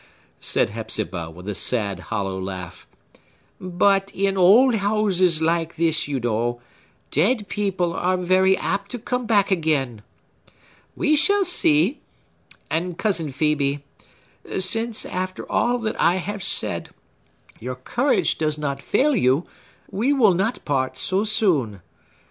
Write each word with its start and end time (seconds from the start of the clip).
said 0.39 0.71
Hepzibah 0.71 1.29
with 1.29 1.47
a 1.47 1.53
sad, 1.53 1.99
hollow 2.09 2.41
laugh; 2.41 2.87
"but, 3.59 4.11
in 4.15 4.35
old 4.35 4.73
houses 4.77 5.43
like 5.43 5.75
this, 5.75 6.07
you 6.07 6.19
know, 6.19 6.59
dead 7.11 7.47
people 7.49 7.93
are 7.93 8.17
very 8.17 8.57
apt 8.57 8.89
to 8.89 8.97
come 8.97 9.27
back 9.27 9.51
again! 9.51 10.01
We 10.95 11.15
shall 11.15 11.45
see. 11.45 11.99
And, 12.67 12.97
Cousin 12.97 13.31
Phœbe, 13.31 13.83
since, 14.57 15.05
after 15.05 15.45
all 15.51 15.77
that 15.77 16.01
I 16.01 16.15
have 16.15 16.41
said, 16.43 16.89
your 17.59 17.75
courage 17.75 18.39
does 18.39 18.57
not 18.57 18.81
fail 18.81 19.15
you, 19.15 19.45
we 19.91 20.13
will 20.13 20.33
not 20.33 20.65
part 20.65 20.97
so 20.97 21.23
soon. 21.23 21.79